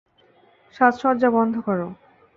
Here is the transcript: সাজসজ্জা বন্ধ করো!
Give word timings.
সাজসজ্জা 0.75 1.29
বন্ধ 1.37 1.53
করো! 1.67 1.87